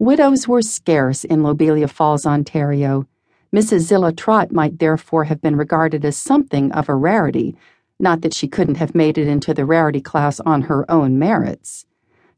Widows 0.00 0.48
were 0.48 0.62
scarce 0.62 1.24
in 1.24 1.42
Lobelia 1.42 1.86
Falls, 1.86 2.24
Ontario. 2.24 3.06
Mrs. 3.54 3.80
Zilla 3.80 4.14
Trott 4.14 4.50
might 4.50 4.78
therefore 4.78 5.24
have 5.24 5.42
been 5.42 5.56
regarded 5.56 6.06
as 6.06 6.16
something 6.16 6.72
of 6.72 6.88
a 6.88 6.94
rarity, 6.94 7.54
not 7.98 8.22
that 8.22 8.32
she 8.32 8.48
couldn't 8.48 8.76
have 8.76 8.94
made 8.94 9.18
it 9.18 9.28
into 9.28 9.52
the 9.52 9.66
rarity 9.66 10.00
class 10.00 10.40
on 10.40 10.62
her 10.62 10.90
own 10.90 11.18
merits. 11.18 11.84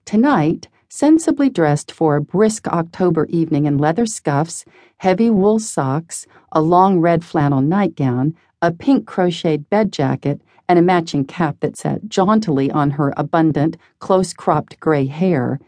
Tonight, 0.04 0.66
sensibly 0.88 1.48
dressed 1.48 1.92
for 1.92 2.16
a 2.16 2.20
brisk 2.20 2.66
October 2.66 3.26
evening 3.26 3.66
in 3.66 3.78
leather 3.78 4.06
scuffs, 4.06 4.64
heavy 4.96 5.30
wool 5.30 5.60
socks, 5.60 6.26
a 6.50 6.60
long 6.60 6.98
red 6.98 7.24
flannel 7.24 7.60
nightgown, 7.60 8.34
a 8.60 8.72
pink 8.72 9.06
crocheted 9.06 9.70
bed 9.70 9.92
jacket, 9.92 10.40
and 10.68 10.80
a 10.80 10.82
matching 10.82 11.24
cap 11.24 11.58
that 11.60 11.76
sat 11.76 12.08
jauntily 12.08 12.72
on 12.72 12.90
her 12.90 13.14
abundant, 13.16 13.76
close 14.00 14.32
cropped 14.32 14.80
gray 14.80 15.06
hair, 15.06 15.60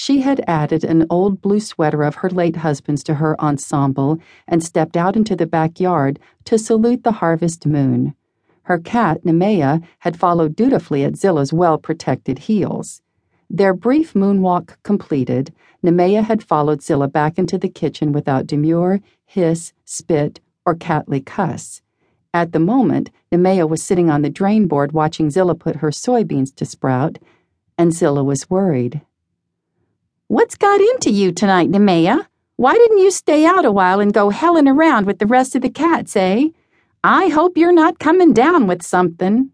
she 0.00 0.22
had 0.22 0.42
added 0.46 0.82
an 0.82 1.04
old 1.10 1.42
blue 1.42 1.60
sweater 1.60 2.02
of 2.04 2.14
her 2.14 2.30
late 2.30 2.56
husband's 2.56 3.04
to 3.04 3.16
her 3.16 3.38
ensemble 3.38 4.18
and 4.48 4.64
stepped 4.64 4.96
out 4.96 5.14
into 5.14 5.36
the 5.36 5.46
backyard 5.46 6.18
to 6.42 6.56
salute 6.56 7.04
the 7.04 7.12
harvest 7.12 7.66
moon. 7.66 8.14
Her 8.62 8.78
cat, 8.78 9.24
Nemea, 9.24 9.82
had 9.98 10.18
followed 10.18 10.56
dutifully 10.56 11.04
at 11.04 11.16
Zilla's 11.16 11.52
well 11.52 11.76
protected 11.76 12.38
heels. 12.38 13.02
Their 13.50 13.74
brief 13.74 14.14
moonwalk 14.14 14.78
completed, 14.84 15.52
Nemea 15.84 16.24
had 16.24 16.42
followed 16.42 16.82
Zilla 16.82 17.06
back 17.06 17.38
into 17.38 17.58
the 17.58 17.68
kitchen 17.68 18.10
without 18.10 18.46
demur, 18.46 19.00
hiss, 19.26 19.74
spit, 19.84 20.40
or 20.64 20.74
catly 20.74 21.20
cuss. 21.20 21.82
At 22.32 22.52
the 22.52 22.58
moment, 22.58 23.10
Nemea 23.30 23.68
was 23.68 23.82
sitting 23.82 24.08
on 24.08 24.22
the 24.22 24.30
drain 24.30 24.66
board 24.66 24.92
watching 24.92 25.28
Zilla 25.28 25.54
put 25.54 25.76
her 25.76 25.90
soybeans 25.90 26.54
to 26.54 26.64
sprout, 26.64 27.18
and 27.76 27.92
Zilla 27.92 28.24
was 28.24 28.48
worried. 28.48 29.02
What's 30.30 30.54
got 30.54 30.80
into 30.80 31.10
you 31.10 31.32
tonight, 31.32 31.72
Nemea? 31.72 32.24
Why 32.54 32.74
didn't 32.74 32.98
you 32.98 33.10
stay 33.10 33.44
out 33.44 33.64
a 33.64 33.72
while 33.72 33.98
and 33.98 34.14
go 34.14 34.30
helling 34.30 34.68
around 34.68 35.06
with 35.06 35.18
the 35.18 35.26
rest 35.26 35.56
of 35.56 35.62
the 35.62 35.70
cats, 35.70 36.14
eh? 36.14 36.50
I 37.02 37.26
hope 37.30 37.56
you're 37.56 37.72
not 37.72 37.98
coming 37.98 38.32
down 38.32 38.68
with 38.68 38.80
something. 38.80 39.50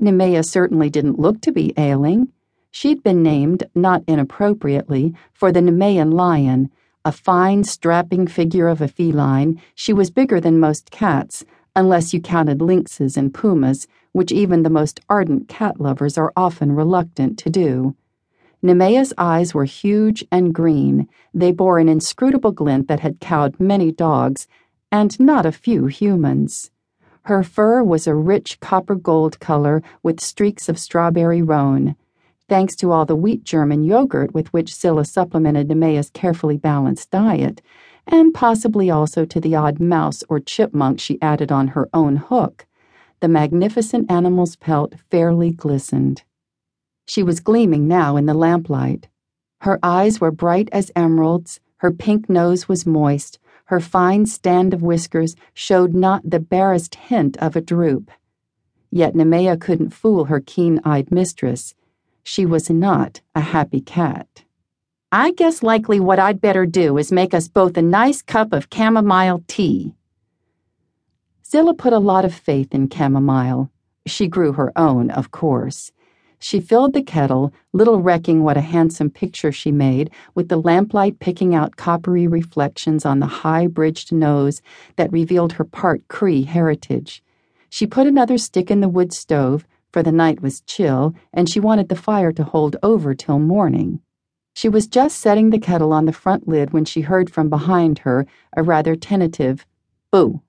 Nemea 0.00 0.46
certainly 0.46 0.88
didn't 0.88 1.18
look 1.18 1.42
to 1.42 1.52
be 1.52 1.74
ailing. 1.76 2.32
She'd 2.70 3.02
been 3.02 3.22
named, 3.22 3.64
not 3.74 4.02
inappropriately, 4.06 5.14
for 5.34 5.52
the 5.52 5.60
Nemean 5.60 6.14
lion, 6.14 6.70
a 7.04 7.12
fine, 7.12 7.62
strapping 7.62 8.26
figure 8.26 8.68
of 8.68 8.80
a 8.80 8.88
feline. 8.88 9.60
She 9.74 9.92
was 9.92 10.10
bigger 10.10 10.40
than 10.40 10.58
most 10.58 10.90
cats, 10.90 11.44
unless 11.74 12.14
you 12.14 12.22
counted 12.22 12.62
lynxes 12.62 13.18
and 13.18 13.34
pumas, 13.34 13.86
which 14.12 14.32
even 14.32 14.62
the 14.62 14.70
most 14.70 15.00
ardent 15.10 15.48
cat 15.48 15.78
lovers 15.78 16.16
are 16.16 16.32
often 16.34 16.72
reluctant 16.72 17.38
to 17.40 17.50
do. 17.50 17.94
Nemea's 18.62 19.12
eyes 19.18 19.54
were 19.54 19.64
huge 19.64 20.24
and 20.32 20.54
green. 20.54 21.08
They 21.34 21.52
bore 21.52 21.78
an 21.78 21.88
inscrutable 21.88 22.52
glint 22.52 22.88
that 22.88 23.00
had 23.00 23.20
cowed 23.20 23.60
many 23.60 23.92
dogs, 23.92 24.48
and 24.90 25.18
not 25.20 25.44
a 25.44 25.52
few 25.52 25.86
humans. 25.86 26.70
Her 27.22 27.42
fur 27.42 27.82
was 27.82 28.06
a 28.06 28.14
rich 28.14 28.60
copper 28.60 28.94
gold 28.94 29.40
color 29.40 29.82
with 30.02 30.20
streaks 30.20 30.68
of 30.68 30.78
strawberry 30.78 31.42
roan. 31.42 31.96
Thanks 32.48 32.76
to 32.76 32.92
all 32.92 33.04
the 33.04 33.16
wheat 33.16 33.42
German 33.42 33.82
yogurt 33.82 34.32
with 34.32 34.52
which 34.52 34.74
Zilla 34.74 35.04
supplemented 35.04 35.68
Nemea's 35.68 36.10
carefully 36.10 36.56
balanced 36.56 37.10
diet, 37.10 37.60
and 38.06 38.32
possibly 38.32 38.88
also 38.88 39.24
to 39.24 39.40
the 39.40 39.56
odd 39.56 39.80
mouse 39.80 40.22
or 40.28 40.38
chipmunk 40.38 41.00
she 41.00 41.20
added 41.20 41.50
on 41.50 41.68
her 41.68 41.88
own 41.92 42.16
hook, 42.16 42.66
the 43.20 43.28
magnificent 43.28 44.08
animal's 44.10 44.54
pelt 44.54 44.94
fairly 45.10 45.50
glistened. 45.50 46.22
She 47.06 47.22
was 47.22 47.40
gleaming 47.40 47.86
now 47.86 48.16
in 48.16 48.26
the 48.26 48.34
lamplight. 48.34 49.08
Her 49.60 49.78
eyes 49.82 50.20
were 50.20 50.30
bright 50.30 50.68
as 50.72 50.90
emeralds, 50.94 51.60
her 51.78 51.92
pink 51.92 52.28
nose 52.28 52.68
was 52.68 52.86
moist, 52.86 53.38
her 53.66 53.80
fine 53.80 54.26
stand 54.26 54.74
of 54.74 54.82
whiskers 54.82 55.36
showed 55.54 55.94
not 55.94 56.28
the 56.28 56.40
barest 56.40 56.94
hint 56.94 57.36
of 57.38 57.56
a 57.56 57.60
droop. 57.60 58.10
Yet 58.90 59.14
Nemea 59.14 59.60
couldn't 59.60 59.90
fool 59.90 60.26
her 60.26 60.40
keen 60.40 60.80
eyed 60.84 61.10
mistress. 61.10 61.74
She 62.22 62.46
was 62.46 62.70
not 62.70 63.20
a 63.34 63.40
happy 63.40 63.80
cat. 63.80 64.44
I 65.12 65.32
guess 65.32 65.62
likely 65.62 66.00
what 66.00 66.18
I'd 66.18 66.40
better 66.40 66.66
do 66.66 66.98
is 66.98 67.12
make 67.12 67.34
us 67.34 67.48
both 67.48 67.76
a 67.76 67.82
nice 67.82 68.22
cup 68.22 68.52
of 68.52 68.68
chamomile 68.72 69.44
tea. 69.46 69.94
Zilla 71.44 71.74
put 71.74 71.92
a 71.92 71.98
lot 71.98 72.24
of 72.24 72.34
faith 72.34 72.74
in 72.74 72.90
chamomile. 72.90 73.70
She 74.06 74.26
grew 74.28 74.52
her 74.52 74.72
own, 74.76 75.10
of 75.10 75.30
course. 75.30 75.92
She 76.38 76.60
filled 76.60 76.92
the 76.92 77.02
kettle, 77.02 77.52
little 77.72 78.00
recking 78.02 78.42
what 78.42 78.56
a 78.56 78.60
handsome 78.60 79.10
picture 79.10 79.50
she 79.52 79.72
made, 79.72 80.10
with 80.34 80.48
the 80.48 80.60
lamplight 80.60 81.18
picking 81.18 81.54
out 81.54 81.76
coppery 81.76 82.26
reflections 82.26 83.06
on 83.06 83.20
the 83.20 83.26
high 83.26 83.66
bridged 83.66 84.12
nose 84.12 84.60
that 84.96 85.12
revealed 85.12 85.54
her 85.54 85.64
part 85.64 86.06
Cree 86.08 86.42
heritage. 86.42 87.22
She 87.68 87.86
put 87.86 88.06
another 88.06 88.38
stick 88.38 88.70
in 88.70 88.80
the 88.80 88.88
wood 88.88 89.12
stove, 89.12 89.66
for 89.92 90.02
the 90.02 90.12
night 90.12 90.42
was 90.42 90.60
chill, 90.62 91.14
and 91.32 91.48
she 91.48 91.58
wanted 91.58 91.88
the 91.88 91.96
fire 91.96 92.32
to 92.32 92.44
hold 92.44 92.76
over 92.82 93.14
till 93.14 93.38
morning. 93.38 94.00
She 94.52 94.68
was 94.68 94.86
just 94.86 95.18
setting 95.18 95.50
the 95.50 95.58
kettle 95.58 95.92
on 95.92 96.04
the 96.04 96.12
front 96.12 96.46
lid 96.48 96.72
when 96.72 96.84
she 96.84 97.02
heard 97.02 97.30
from 97.30 97.48
behind 97.48 98.00
her 98.00 98.26
a 98.56 98.62
rather 98.62 98.94
tentative 98.94 99.66
boo. 100.10 100.40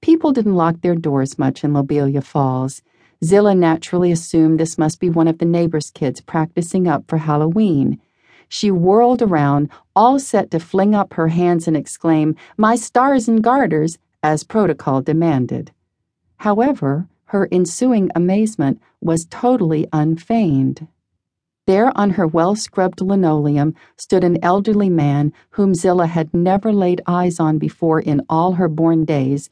People 0.00 0.32
didn't 0.32 0.54
lock 0.54 0.80
their 0.80 0.94
doors 0.94 1.38
much 1.38 1.64
in 1.64 1.72
Lobelia 1.72 2.22
Falls. 2.22 2.82
Zilla 3.24 3.54
naturally 3.54 4.12
assumed 4.12 4.60
this 4.60 4.76
must 4.76 5.00
be 5.00 5.08
one 5.08 5.28
of 5.28 5.38
the 5.38 5.44
neighbor's 5.44 5.90
kids 5.90 6.20
practicing 6.20 6.86
up 6.86 7.04
for 7.08 7.18
Halloween. 7.18 8.00
She 8.48 8.70
whirled 8.70 9.22
around, 9.22 9.70
all 9.94 10.18
set 10.18 10.50
to 10.50 10.60
fling 10.60 10.94
up 10.94 11.14
her 11.14 11.28
hands 11.28 11.66
and 11.66 11.76
exclaim, 11.76 12.36
My 12.56 12.76
stars 12.76 13.26
and 13.28 13.42
garters, 13.42 13.98
as 14.22 14.44
protocol 14.44 15.02
demanded. 15.02 15.72
However, 16.38 17.08
her 17.26 17.48
ensuing 17.50 18.10
amazement 18.14 18.80
was 19.00 19.26
totally 19.26 19.88
unfeigned. 19.92 20.86
There 21.66 21.96
on 21.98 22.10
her 22.10 22.26
well 22.26 22.54
scrubbed 22.54 23.00
linoleum 23.00 23.74
stood 23.96 24.22
an 24.22 24.38
elderly 24.44 24.88
man 24.88 25.32
whom 25.50 25.74
Zilla 25.74 26.06
had 26.06 26.32
never 26.32 26.72
laid 26.72 27.00
eyes 27.06 27.40
on 27.40 27.58
before 27.58 28.00
in 28.00 28.22
all 28.28 28.52
her 28.52 28.68
born 28.68 29.04
days, 29.04 29.50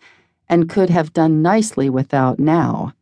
and 0.49 0.69
could 0.69 0.91
have 0.91 1.13
done 1.13 1.43
nicely 1.43 1.91
without 1.91 2.39
now. 2.39 2.93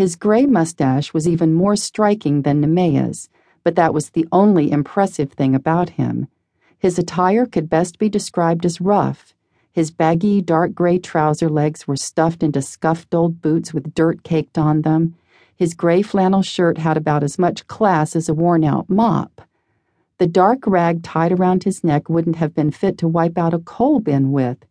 His 0.00 0.16
gray 0.16 0.46
mustache 0.46 1.12
was 1.12 1.28
even 1.28 1.52
more 1.52 1.76
striking 1.76 2.40
than 2.40 2.62
Nemea's, 2.62 3.28
but 3.62 3.74
that 3.74 3.92
was 3.92 4.08
the 4.08 4.26
only 4.32 4.70
impressive 4.70 5.30
thing 5.30 5.54
about 5.54 5.90
him. 5.90 6.26
His 6.78 6.98
attire 6.98 7.44
could 7.44 7.68
best 7.68 7.98
be 7.98 8.08
described 8.08 8.64
as 8.64 8.80
rough. 8.80 9.34
His 9.70 9.90
baggy, 9.90 10.40
dark 10.40 10.72
gray 10.72 10.98
trouser 10.98 11.50
legs 11.50 11.86
were 11.86 11.96
stuffed 11.96 12.42
into 12.42 12.62
scuffed 12.62 13.14
old 13.14 13.42
boots 13.42 13.74
with 13.74 13.92
dirt 13.94 14.22
caked 14.24 14.56
on 14.56 14.80
them. 14.80 15.16
His 15.54 15.74
gray 15.74 16.00
flannel 16.00 16.40
shirt 16.40 16.78
had 16.78 16.96
about 16.96 17.22
as 17.22 17.38
much 17.38 17.66
class 17.66 18.16
as 18.16 18.30
a 18.30 18.32
worn 18.32 18.64
out 18.64 18.88
mop. 18.88 19.42
The 20.16 20.26
dark 20.26 20.66
rag 20.66 21.02
tied 21.02 21.32
around 21.32 21.64
his 21.64 21.84
neck 21.84 22.08
wouldn't 22.08 22.36
have 22.36 22.54
been 22.54 22.70
fit 22.70 22.96
to 22.96 23.06
wipe 23.06 23.36
out 23.36 23.52
a 23.52 23.58
coal 23.58 24.00
bin 24.00 24.32
with 24.32 24.64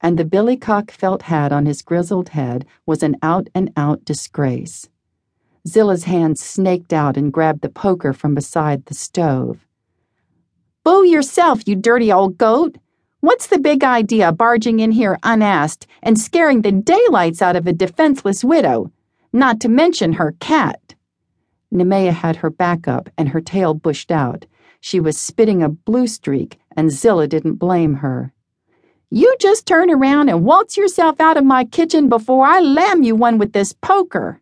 and 0.00 0.18
the 0.18 0.24
billycock 0.24 0.90
felt 0.90 1.22
hat 1.22 1.52
on 1.52 1.66
his 1.66 1.82
grizzled 1.82 2.30
head 2.30 2.66
was 2.86 3.02
an 3.02 3.16
out 3.22 3.48
and 3.54 3.72
out 3.76 4.04
disgrace. 4.04 4.88
Zilla's 5.68 6.04
hand 6.04 6.38
snaked 6.38 6.92
out 6.92 7.16
and 7.16 7.32
grabbed 7.32 7.60
the 7.60 7.68
poker 7.68 8.12
from 8.12 8.34
beside 8.34 8.86
the 8.86 8.94
stove. 8.94 9.66
Boo 10.82 11.04
yourself, 11.04 11.68
you 11.68 11.76
dirty 11.76 12.10
old 12.10 12.38
goat! 12.38 12.76
What's 13.20 13.48
the 13.48 13.58
big 13.58 13.84
idea 13.84 14.32
barging 14.32 14.80
in 14.80 14.92
here 14.92 15.18
unasked 15.22 15.86
and 16.02 16.18
scaring 16.18 16.62
the 16.62 16.72
daylights 16.72 17.42
out 17.42 17.54
of 17.54 17.66
a 17.66 17.72
defenseless 17.74 18.42
widow? 18.42 18.90
Not 19.30 19.60
to 19.60 19.68
mention 19.68 20.14
her 20.14 20.34
cat. 20.40 20.94
Nemea 21.72 22.12
had 22.12 22.36
her 22.36 22.48
back 22.48 22.88
up 22.88 23.10
and 23.18 23.28
her 23.28 23.42
tail 23.42 23.74
bushed 23.74 24.10
out. 24.10 24.46
She 24.80 24.98
was 24.98 25.18
spitting 25.18 25.62
a 25.62 25.68
blue 25.68 26.06
streak, 26.06 26.58
and 26.74 26.90
Zilla 26.90 27.28
didn't 27.28 27.56
blame 27.56 27.96
her. 27.96 28.32
You 29.12 29.34
just 29.40 29.66
turn 29.66 29.90
around 29.90 30.28
and 30.28 30.44
waltz 30.44 30.76
yourself 30.76 31.20
out 31.20 31.36
of 31.36 31.44
my 31.44 31.64
kitchen 31.64 32.08
before 32.08 32.46
I 32.46 32.60
lam 32.60 33.02
you 33.02 33.16
one 33.16 33.38
with 33.38 33.52
this 33.52 33.72
poker. 33.72 34.40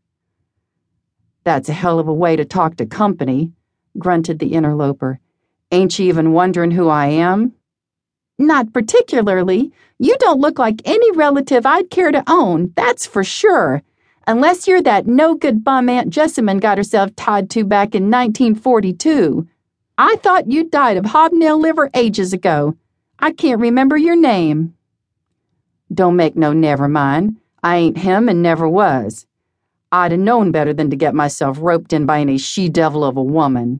That's 1.44 1.70
a 1.70 1.72
hell 1.72 1.98
of 1.98 2.06
a 2.06 2.12
way 2.12 2.36
to 2.36 2.44
talk 2.44 2.76
to 2.76 2.84
company, 2.84 3.52
grunted 3.98 4.38
the 4.38 4.52
interloper. 4.52 5.20
Ain't 5.72 5.98
you 5.98 6.06
even 6.08 6.32
wondering 6.32 6.72
who 6.72 6.88
I 6.88 7.06
am? 7.06 7.54
Not 8.38 8.74
particularly. 8.74 9.72
You 9.98 10.16
don't 10.18 10.40
look 10.40 10.58
like 10.58 10.82
any 10.84 11.12
relative 11.12 11.64
I'd 11.64 11.88
care 11.88 12.12
to 12.12 12.22
own, 12.26 12.74
that's 12.76 13.06
for 13.06 13.24
sure. 13.24 13.82
Unless 14.26 14.68
you're 14.68 14.82
that 14.82 15.06
no 15.06 15.34
good 15.34 15.64
bum 15.64 15.88
Aunt 15.88 16.10
Jessamine 16.10 16.58
got 16.58 16.76
herself 16.76 17.16
tied 17.16 17.48
to 17.50 17.64
back 17.64 17.94
in 17.94 18.10
1942. 18.10 19.48
I 19.96 20.16
thought 20.16 20.52
you'd 20.52 20.70
died 20.70 20.98
of 20.98 21.06
hobnail 21.06 21.58
liver 21.58 21.88
ages 21.94 22.34
ago. 22.34 22.76
I 23.20 23.32
can't 23.32 23.60
remember 23.60 23.96
your 23.96 24.14
name. 24.14 24.74
Don't 25.92 26.14
make 26.14 26.36
no 26.36 26.52
never 26.52 26.86
mind. 26.86 27.36
I 27.64 27.76
ain't 27.76 27.98
him 27.98 28.28
and 28.28 28.42
never 28.42 28.68
was. 28.68 29.26
I'd 29.90 30.12
a 30.12 30.16
known 30.16 30.52
better 30.52 30.72
than 30.72 30.90
to 30.90 30.96
get 30.96 31.14
myself 31.14 31.58
roped 31.60 31.92
in 31.92 32.06
by 32.06 32.20
any 32.20 32.38
she 32.38 32.68
devil 32.68 33.02
of 33.02 33.16
a 33.16 33.22
woman. 33.22 33.76